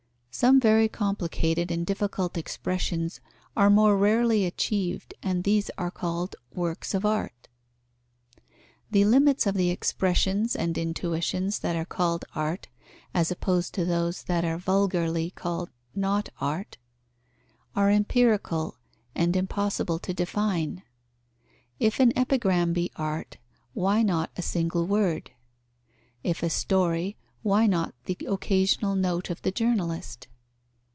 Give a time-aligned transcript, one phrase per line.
[0.33, 3.19] Some very complicated and difficult expressions
[3.55, 7.49] are more rarely achieved and these are called works of art.
[8.89, 12.69] The limits of the expressions and intuitions that are called art,
[13.13, 16.77] as opposed to those that are vulgarly called not art,
[17.75, 18.77] are empirical
[19.13, 20.81] and impossible to define.
[21.77, 23.37] If an epigram be art,
[23.73, 25.31] why not a single word?
[26.23, 30.27] If a story; why not the occasional note of the journalist?